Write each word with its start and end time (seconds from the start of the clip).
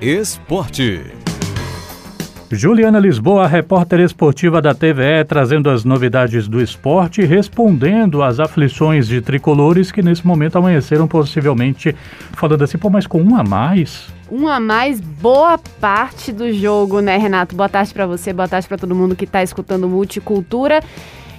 Esporte. 0.00 1.02
Juliana 2.50 2.98
Lisboa, 2.98 3.46
repórter 3.46 4.00
esportiva 4.00 4.62
da 4.62 4.72
TVE, 4.72 5.26
trazendo 5.28 5.68
as 5.68 5.84
novidades 5.84 6.48
do 6.48 6.58
esporte 6.58 7.20
e 7.20 7.26
respondendo 7.26 8.22
às 8.22 8.40
aflições 8.40 9.06
de 9.06 9.20
tricolores 9.20 9.92
que 9.92 10.00
nesse 10.00 10.26
momento 10.26 10.56
amanheceram 10.56 11.06
possivelmente 11.06 11.94
falando 12.32 12.64
assim, 12.64 12.78
pô, 12.78 12.88
mas 12.88 13.06
com 13.06 13.20
um 13.20 13.36
a 13.36 13.44
mais? 13.44 14.08
Um 14.32 14.48
a 14.48 14.58
mais, 14.58 14.98
boa 15.02 15.58
parte 15.58 16.32
do 16.32 16.50
jogo, 16.50 17.00
né, 17.00 17.18
Renato? 17.18 17.54
Boa 17.54 17.68
tarde 17.68 17.92
para 17.92 18.06
você, 18.06 18.32
boa 18.32 18.48
tarde 18.48 18.66
para 18.66 18.78
todo 18.78 18.94
mundo 18.94 19.14
que 19.14 19.26
tá 19.26 19.42
escutando 19.42 19.86
Multicultura. 19.86 20.82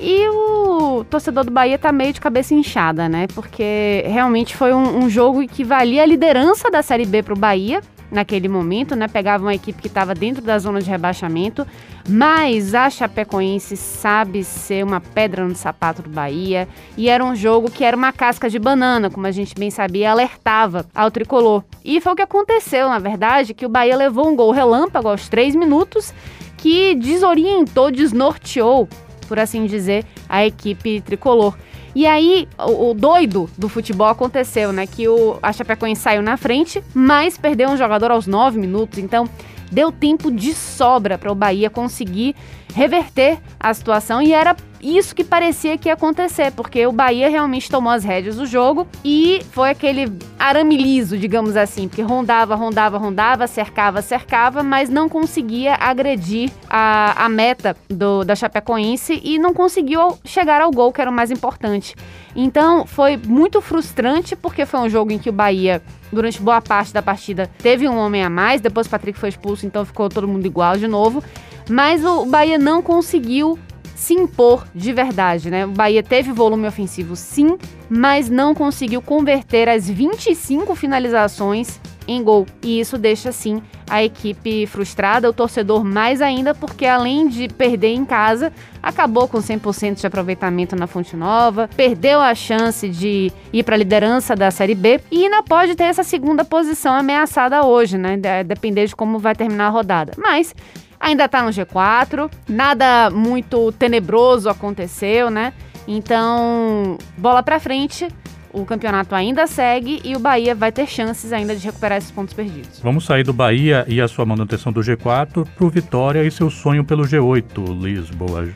E 0.00 0.26
o 0.30 1.04
torcedor 1.04 1.44
do 1.44 1.50
Bahia 1.50 1.76
tá 1.78 1.92
meio 1.92 2.14
de 2.14 2.22
cabeça 2.22 2.54
inchada, 2.54 3.06
né? 3.06 3.26
Porque 3.34 4.02
realmente 4.06 4.56
foi 4.56 4.72
um, 4.72 5.04
um 5.04 5.10
jogo 5.10 5.46
que 5.46 5.62
valia 5.62 6.04
a 6.04 6.06
liderança 6.06 6.70
da 6.70 6.80
Série 6.80 7.04
B 7.04 7.22
pro 7.22 7.36
Bahia 7.36 7.82
naquele 8.16 8.48
momento, 8.48 8.96
né? 8.96 9.06
Pegava 9.06 9.44
uma 9.44 9.54
equipe 9.54 9.80
que 9.80 9.88
estava 9.88 10.14
dentro 10.14 10.42
da 10.42 10.58
zona 10.58 10.80
de 10.80 10.90
rebaixamento, 10.90 11.66
mas 12.08 12.74
a 12.74 12.88
Chapecoense 12.88 13.76
sabe 13.76 14.42
ser 14.42 14.82
uma 14.84 15.00
pedra 15.00 15.46
no 15.46 15.54
sapato 15.54 16.02
do 16.02 16.08
Bahia 16.08 16.66
e 16.96 17.08
era 17.08 17.22
um 17.22 17.36
jogo 17.36 17.70
que 17.70 17.84
era 17.84 17.96
uma 17.96 18.12
casca 18.12 18.48
de 18.48 18.58
banana, 18.58 19.10
como 19.10 19.26
a 19.26 19.30
gente 19.30 19.54
bem 19.54 19.70
sabia, 19.70 20.10
alertava 20.10 20.86
ao 20.94 21.10
tricolor. 21.10 21.62
E 21.84 22.00
foi 22.00 22.12
o 22.12 22.16
que 22.16 22.22
aconteceu, 22.22 22.88
na 22.88 22.98
verdade, 22.98 23.52
que 23.52 23.66
o 23.66 23.68
Bahia 23.68 23.96
levou 23.96 24.28
um 24.28 24.34
gol 24.34 24.50
relâmpago 24.50 25.08
aos 25.08 25.28
três 25.28 25.54
minutos 25.54 26.14
que 26.56 26.94
desorientou, 26.94 27.90
desnorteou, 27.90 28.88
por 29.28 29.38
assim 29.38 29.66
dizer, 29.66 30.06
a 30.26 30.46
equipe 30.46 31.02
tricolor. 31.02 31.54
E 31.96 32.06
aí, 32.06 32.46
o, 32.58 32.90
o, 32.90 32.94
doido 32.94 33.48
do 33.56 33.70
futebol 33.70 34.08
aconteceu, 34.08 34.70
né? 34.70 34.86
Que 34.86 35.08
o, 35.08 35.38
a 35.42 35.50
Chapecoense 35.50 36.02
saiu 36.02 36.20
na 36.20 36.36
frente, 36.36 36.84
mas 36.92 37.38
perdeu 37.38 37.70
um 37.70 37.76
jogador 37.78 38.10
aos 38.10 38.26
nove 38.26 38.58
minutos. 38.58 38.98
Então, 38.98 39.26
deu 39.72 39.90
tempo 39.90 40.30
de 40.30 40.52
sobra 40.52 41.16
para 41.16 41.32
o 41.32 41.34
Bahia 41.34 41.70
conseguir 41.70 42.36
reverter 42.74 43.38
a 43.58 43.72
situação 43.72 44.20
e 44.20 44.34
era 44.34 44.54
isso 44.86 45.14
que 45.14 45.24
parecia 45.24 45.78
que 45.78 45.88
ia 45.88 45.94
acontecer, 45.94 46.52
porque 46.52 46.86
o 46.86 46.92
Bahia 46.92 47.30
realmente 47.30 47.70
tomou 47.70 47.92
as 47.92 48.04
rédeas 48.04 48.36
do 48.36 48.44
jogo 48.44 48.86
e 49.04 49.40
foi 49.50 49.70
aquele 49.70 50.12
arame 50.38 50.76
liso, 50.76 51.16
digamos 51.16 51.56
assim, 51.56 51.88
porque 51.88 52.02
rondava, 52.02 52.54
rondava, 52.54 52.98
rondava, 52.98 53.46
cercava, 53.46 54.02
cercava, 54.02 54.62
mas 54.62 54.90
não 54.90 55.08
conseguia 55.08 55.74
agredir 55.74 56.50
a, 56.68 57.24
a 57.24 57.28
meta 57.28 57.76
do, 57.88 58.22
da 58.22 58.34
Chapecoense 58.34 59.20
e 59.24 59.38
não 59.38 59.54
conseguiu 59.54 60.18
chegar 60.24 60.60
ao 60.60 60.70
gol, 60.70 60.92
que 60.92 61.00
era 61.00 61.10
o 61.10 61.14
mais 61.14 61.30
importante. 61.30 61.96
Então 62.34 62.86
foi 62.86 63.16
muito 63.16 63.60
frustrante, 63.62 64.36
porque 64.36 64.66
foi 64.66 64.80
um 64.80 64.88
jogo 64.88 65.10
em 65.10 65.18
que 65.18 65.30
o 65.30 65.32
Bahia 65.32 65.82
durante 66.12 66.40
boa 66.40 66.60
parte 66.60 66.92
da 66.92 67.02
partida 67.02 67.50
teve 67.58 67.88
um 67.88 67.96
homem 67.96 68.22
a 68.22 68.30
mais, 68.30 68.60
depois 68.60 68.86
o 68.86 68.90
Patrick 68.90 69.18
foi 69.18 69.30
expulso, 69.30 69.66
então 69.66 69.84
ficou 69.84 70.08
todo 70.08 70.28
mundo 70.28 70.44
igual 70.46 70.76
de 70.76 70.86
novo. 70.86 71.24
Mas 71.68 72.04
o 72.04 72.26
Bahia 72.26 72.58
não 72.58 72.80
conseguiu 72.80 73.58
se 73.96 74.12
impor 74.14 74.66
de 74.74 74.92
verdade, 74.92 75.50
né? 75.50 75.64
O 75.64 75.70
Bahia 75.70 76.02
teve 76.02 76.30
volume 76.30 76.68
ofensivo 76.68 77.16
sim, 77.16 77.56
mas 77.88 78.28
não 78.28 78.54
conseguiu 78.54 79.00
converter 79.00 79.68
as 79.68 79.88
25 79.88 80.74
finalizações 80.76 81.80
em 82.06 82.22
gol. 82.22 82.46
E 82.62 82.78
isso 82.78 82.98
deixa 82.98 83.32
sim 83.32 83.62
a 83.88 84.02
equipe 84.02 84.66
frustrada, 84.66 85.30
o 85.30 85.32
torcedor 85.32 85.84
mais 85.84 86.20
ainda, 86.20 86.54
porque 86.54 86.86
além 86.86 87.28
de 87.28 87.48
perder 87.48 87.94
em 87.94 88.04
casa, 88.04 88.52
acabou 88.82 89.28
com 89.28 89.38
100% 89.38 90.00
de 90.00 90.06
aproveitamento 90.06 90.74
na 90.74 90.86
Fonte 90.86 91.16
Nova, 91.16 91.68
perdeu 91.76 92.20
a 92.20 92.34
chance 92.34 92.88
de 92.88 93.32
ir 93.52 93.62
para 93.62 93.74
a 93.74 93.78
liderança 93.78 94.34
da 94.34 94.50
Série 94.50 94.74
B 94.74 95.00
e 95.10 95.24
ainda 95.24 95.42
pode 95.42 95.74
ter 95.74 95.84
essa 95.84 96.02
segunda 96.02 96.44
posição 96.44 96.94
ameaçada 96.94 97.64
hoje, 97.64 97.96
né? 97.96 98.16
Depender 98.44 98.86
de 98.86 98.96
como 98.96 99.18
vai 99.18 99.34
terminar 99.34 99.66
a 99.66 99.70
rodada. 99.70 100.12
Mas 100.16 100.54
ainda 100.98 101.28
tá 101.28 101.42
no 101.42 101.50
G4, 101.50 102.30
nada 102.48 103.10
muito 103.10 103.70
tenebroso 103.72 104.48
aconteceu, 104.48 105.30
né? 105.30 105.52
Então, 105.86 106.98
bola 107.16 107.42
para 107.42 107.60
frente. 107.60 108.08
O 108.56 108.64
campeonato 108.64 109.14
ainda 109.14 109.46
segue 109.46 110.00
e 110.02 110.16
o 110.16 110.18
Bahia 110.18 110.54
vai 110.54 110.72
ter 110.72 110.86
chances 110.86 111.30
ainda 111.30 111.54
de 111.54 111.66
recuperar 111.66 111.98
esses 111.98 112.10
pontos 112.10 112.32
perdidos. 112.32 112.80
Vamos 112.82 113.04
sair 113.04 113.22
do 113.22 113.34
Bahia 113.34 113.84
e 113.86 114.00
a 114.00 114.08
sua 114.08 114.24
manutenção 114.24 114.72
do 114.72 114.80
G4 114.80 115.46
para 115.46 115.66
o 115.66 115.68
Vitória 115.68 116.24
e 116.24 116.30
seu 116.30 116.48
sonho 116.48 116.82
pelo 116.82 117.04
G8, 117.04 117.82
Lisboa. 117.82 118.48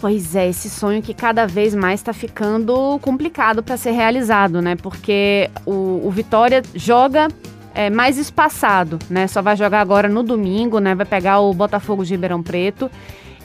Pois 0.00 0.34
é, 0.34 0.48
esse 0.48 0.70
sonho 0.70 1.02
que 1.02 1.12
cada 1.12 1.46
vez 1.46 1.74
mais 1.74 2.00
está 2.00 2.14
ficando 2.14 2.98
complicado 3.00 3.62
para 3.62 3.76
ser 3.76 3.90
realizado, 3.90 4.62
né? 4.62 4.76
Porque 4.76 5.50
o, 5.66 6.00
o 6.02 6.10
Vitória 6.10 6.62
joga 6.74 7.28
é, 7.74 7.90
mais 7.90 8.16
espaçado, 8.16 8.98
né? 9.10 9.26
Só 9.26 9.42
vai 9.42 9.58
jogar 9.58 9.82
agora 9.82 10.08
no 10.08 10.22
domingo, 10.22 10.78
né? 10.78 10.94
Vai 10.94 11.04
pegar 11.04 11.40
o 11.40 11.52
Botafogo 11.52 12.02
de 12.02 12.14
Ribeirão 12.14 12.42
Preto. 12.42 12.90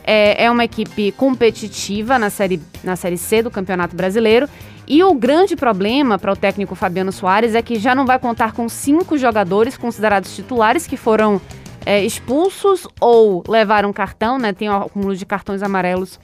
É, 0.01 0.45
é 0.45 0.49
uma 0.49 0.63
equipe 0.63 1.11
competitiva 1.11 2.17
na 2.17 2.29
série, 2.29 2.61
na 2.85 2.95
série 2.95 3.17
C 3.17 3.43
do 3.43 3.51
Campeonato 3.51 3.97
Brasileiro. 3.97 4.47
E 4.87 5.03
o 5.03 5.13
grande 5.13 5.55
problema 5.55 6.17
para 6.17 6.33
o 6.33 6.35
técnico 6.35 6.75
Fabiano 6.75 7.11
Soares 7.11 7.55
é 7.55 7.61
que 7.61 7.77
já 7.77 7.95
não 7.95 8.05
vai 8.05 8.19
contar 8.19 8.53
com 8.53 8.67
cinco 8.67 9.17
jogadores 9.17 9.77
considerados 9.77 10.35
titulares 10.35 10.87
que 10.87 10.97
foram 10.97 11.39
é, 11.85 12.03
expulsos 12.03 12.87
ou 12.99 13.43
levaram 13.47 13.93
cartão, 13.93 14.37
né? 14.37 14.53
Tem 14.53 14.69
um 14.69 14.75
acúmulo 14.75 15.15
de 15.15 15.25
cartões 15.25 15.63
amarelos 15.63 16.19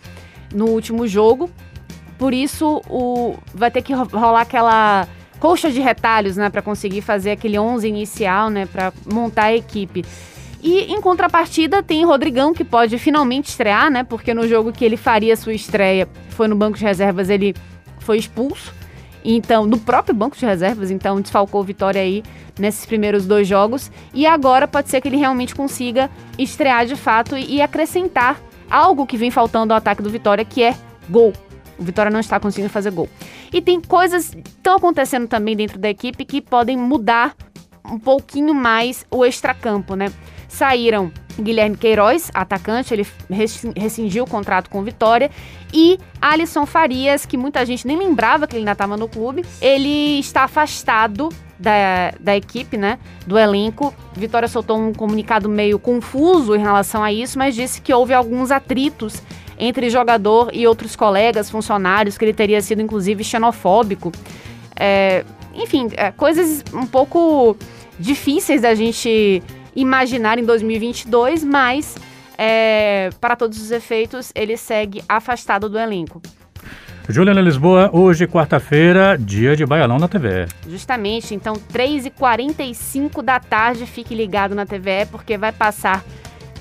no 0.53 0.65
último 0.65 1.07
jogo. 1.07 1.49
Por 2.17 2.33
isso, 2.33 2.81
o, 2.89 3.35
vai 3.53 3.69
ter 3.69 3.81
que 3.81 3.93
rolar 3.93 4.41
aquela 4.41 5.07
coxa 5.39 5.71
de 5.71 5.79
retalhos, 5.79 6.35
né, 6.35 6.49
para 6.49 6.63
conseguir 6.63 7.01
fazer 7.01 7.31
aquele 7.31 7.59
11 7.59 7.87
inicial, 7.87 8.49
né, 8.49 8.65
para 8.65 8.91
montar 9.11 9.45
a 9.45 9.55
equipe. 9.55 10.03
E 10.63 10.91
em 10.91 10.99
contrapartida 10.99 11.83
tem 11.83 12.03
Rodrigão 12.03 12.53
que 12.53 12.63
pode 12.63 12.97
finalmente 12.97 13.49
estrear, 13.49 13.91
né, 13.91 14.03
porque 14.03 14.33
no 14.33 14.47
jogo 14.47 14.71
que 14.71 14.83
ele 14.83 14.97
faria 14.97 15.37
sua 15.37 15.53
estreia 15.53 16.07
foi 16.29 16.47
no 16.47 16.55
banco 16.55 16.77
de 16.77 16.83
reservas, 16.83 17.29
ele 17.29 17.55
foi 18.07 18.17
expulso. 18.17 18.73
Então, 19.23 19.65
no 19.65 19.77
próprio 19.77 20.15
banco 20.15 20.37
de 20.37 20.45
reservas, 20.45 20.89
então 20.89 21.19
desfalcou 21.19 21.61
Vitória 21.61 22.01
aí 22.01 22.23
nesses 22.57 22.85
primeiros 22.85 23.25
dois 23.25 23.45
jogos. 23.45 23.91
E 24.13 24.25
agora 24.25 24.65
pode 24.65 24.89
ser 24.89 25.01
que 25.01 25.09
ele 25.09 25.17
realmente 25.17 25.53
consiga 25.53 26.09
estrear 26.39 26.85
de 26.85 26.95
fato 26.95 27.37
e 27.37 27.61
acrescentar 27.61 28.41
algo 28.71 29.05
que 29.05 29.17
vem 29.17 29.29
faltando 29.29 29.73
ao 29.73 29.77
ataque 29.77 30.01
do 30.01 30.09
Vitória, 30.09 30.45
que 30.45 30.63
é 30.63 30.73
gol. 31.09 31.33
O 31.77 31.83
Vitória 31.83 32.09
não 32.09 32.21
está 32.21 32.39
conseguindo 32.39 32.71
fazer 32.71 32.91
gol. 32.91 33.09
E 33.51 33.61
tem 33.61 33.81
coisas 33.81 34.29
que 34.29 34.49
estão 34.49 34.77
acontecendo 34.77 35.27
também 35.27 35.55
dentro 35.55 35.77
da 35.77 35.89
equipe 35.89 36.23
que 36.23 36.41
podem 36.41 36.77
mudar 36.77 37.35
um 37.83 37.99
pouquinho 37.99 38.53
mais 38.53 39.05
o 39.11 39.25
extracampo, 39.25 39.95
né? 39.95 40.11
Saíram 40.47 41.11
Guilherme 41.39 41.77
Queiroz, 41.77 42.31
atacante, 42.33 42.93
ele 42.93 43.05
rescindiu 43.75 44.23
o 44.23 44.27
contrato 44.27 44.69
com 44.69 44.83
Vitória, 44.83 45.29
e 45.73 45.97
Alisson 46.21 46.65
Farias, 46.65 47.25
que 47.25 47.37
muita 47.37 47.65
gente 47.65 47.85
nem 47.85 47.97
lembrava 47.97 48.47
que 48.47 48.55
ele 48.55 48.61
ainda 48.61 48.71
estava 48.71 48.97
no 48.97 49.07
clube, 49.07 49.45
ele 49.61 50.19
está 50.19 50.43
afastado 50.43 51.29
da, 51.59 52.13
da 52.19 52.35
equipe, 52.35 52.77
né, 52.77 52.99
do 53.25 53.37
elenco. 53.37 53.93
Vitória 54.13 54.47
soltou 54.47 54.77
um 54.77 54.93
comunicado 54.93 55.49
meio 55.49 55.79
confuso 55.79 56.55
em 56.55 56.59
relação 56.59 57.03
a 57.03 57.11
isso, 57.11 57.37
mas 57.37 57.55
disse 57.55 57.81
que 57.81 57.93
houve 57.93 58.13
alguns 58.13 58.51
atritos 58.51 59.21
entre 59.59 59.89
jogador 59.89 60.51
e 60.53 60.67
outros 60.67 60.95
colegas, 60.95 61.49
funcionários, 61.49 62.17
que 62.17 62.25
ele 62.25 62.33
teria 62.33 62.61
sido 62.61 62.81
inclusive 62.81 63.23
xenofóbico. 63.23 64.11
É, 64.75 65.25
enfim, 65.53 65.89
é, 65.97 66.11
coisas 66.11 66.63
um 66.71 66.85
pouco 66.85 67.57
difíceis 67.99 68.61
da 68.61 68.75
gente 68.75 69.41
imaginar 69.77 70.39
em 70.39 70.43
2022, 70.43 71.43
mas 71.43 71.95
é, 72.37 73.11
para 73.21 73.35
todos 73.35 73.61
os 73.61 73.71
efeitos 73.71 74.31
ele 74.35 74.57
segue 74.57 75.03
afastado 75.07 75.69
do 75.69 75.77
elenco. 75.77 76.21
Juliana 77.07 77.39
Lisboa, 77.39 77.89
hoje, 77.93 78.27
quarta-feira, 78.27 79.17
dia 79.17 79.55
de 79.55 79.65
Baianão 79.65 79.97
na 79.97 80.09
TVE. 80.09 80.47
Justamente, 80.67 81.33
então, 81.33 81.53
3h45 81.53 83.21
da 83.21 83.39
tarde, 83.39 83.85
fique 83.85 84.13
ligado 84.13 84.53
na 84.53 84.65
TVE, 84.65 85.05
porque 85.09 85.37
vai 85.37 85.53
passar 85.53 86.03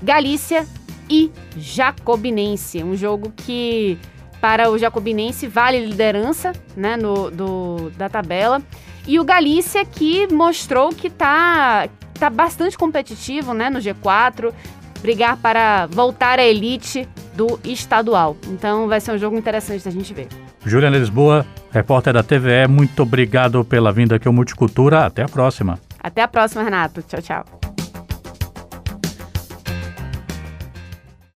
Galícia 0.01 0.65
e 1.11 1.33
Jacobinense. 1.57 2.85
Um 2.85 2.95
jogo 2.95 3.33
que, 3.35 3.99
para 4.41 4.71
o 4.71 4.79
Jacobinense, 4.79 5.49
vale 5.49 5.85
liderança 5.85 6.53
né, 6.77 6.97
no, 6.97 7.29
do, 7.29 7.91
da 7.97 8.09
tabela. 8.09 8.63
E 9.05 9.19
o 9.19 9.25
Galícia 9.25 9.85
que 9.85 10.33
mostrou 10.33 10.91
que 10.91 11.09
está 11.09 11.89
tá 12.19 12.31
bastante 12.31 12.77
competitivo 12.77 13.53
né, 13.53 13.71
no 13.71 13.79
G4, 13.79 14.53
brigar 15.01 15.37
para 15.37 15.87
voltar 15.87 16.39
à 16.39 16.45
elite 16.45 17.09
do 17.35 17.59
estadual. 17.65 18.37
Então 18.49 18.89
vai 18.89 19.01
ser 19.01 19.13
um 19.13 19.19
jogo 19.19 19.37
interessante 19.37 19.85
da 19.85 19.91
gente 19.91 20.13
ver. 20.13 20.29
Juliana 20.65 20.99
Lisboa, 20.99 21.47
repórter 21.71 22.13
da 22.13 22.23
TVE, 22.23 22.67
muito 22.69 23.03
obrigado 23.03 23.65
pela 23.65 23.93
vinda 23.93 24.17
aqui 24.17 24.27
ao 24.27 24.35
Multicultura. 24.35 25.07
Até 25.07 25.23
a 25.23 25.29
próxima. 25.29 25.79
Até 26.01 26.23
a 26.23 26.29
próxima, 26.29 26.63
Renato. 26.63 27.03
Tchau, 27.03 27.21
tchau. 27.21 27.66